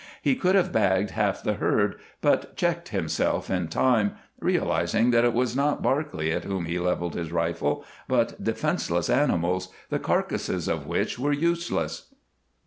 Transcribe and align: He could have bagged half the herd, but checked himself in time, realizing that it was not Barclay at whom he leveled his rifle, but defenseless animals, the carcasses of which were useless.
He 0.19 0.33
could 0.35 0.55
have 0.55 0.71
bagged 0.73 1.11
half 1.11 1.43
the 1.43 1.53
herd, 1.53 1.93
but 2.21 2.55
checked 2.57 2.89
himself 2.89 3.51
in 3.51 3.67
time, 3.67 4.13
realizing 4.39 5.11
that 5.11 5.23
it 5.23 5.31
was 5.31 5.55
not 5.55 5.83
Barclay 5.83 6.31
at 6.31 6.43
whom 6.43 6.65
he 6.65 6.79
leveled 6.79 7.13
his 7.13 7.31
rifle, 7.31 7.85
but 8.07 8.43
defenseless 8.43 9.11
animals, 9.11 9.69
the 9.91 9.99
carcasses 9.99 10.67
of 10.67 10.87
which 10.87 11.19
were 11.19 11.33
useless. 11.33 12.15